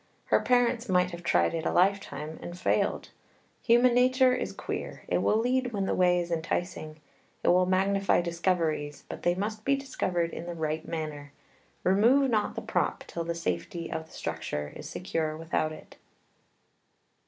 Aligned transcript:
Her 0.33 0.39
parents 0.39 0.89
might 0.89 1.11
have 1.11 1.21
tried 1.21 1.53
it 1.53 1.63
a 1.63 1.71
lifetime 1.71 2.39
and 2.41 2.57
failed. 2.57 3.09
Human 3.61 3.93
nature 3.93 4.33
is 4.33 4.51
queer. 4.51 5.03
It 5.07 5.19
will 5.19 5.37
lead 5.37 5.73
when 5.73 5.85
the 5.85 5.93
way 5.93 6.19
is 6.19 6.31
enticing. 6.31 6.99
It 7.43 7.49
will 7.49 7.67
magnify 7.67 8.21
discoveries, 8.21 9.03
but 9.07 9.21
they 9.21 9.35
must 9.35 9.63
be 9.63 9.75
discovered 9.75 10.31
in 10.31 10.47
the 10.47 10.55
right 10.55 10.87
manner. 10.87 11.33
Remove 11.83 12.31
not 12.31 12.55
the 12.55 12.63
prop 12.63 13.03
till 13.05 13.23
the 13.23 13.35
safety 13.35 13.91
of 13.91 14.07
the 14.07 14.11
structure 14.11 14.73
is 14.75 14.89
secure 14.89 15.37
without 15.37 15.71
it. 15.71 15.97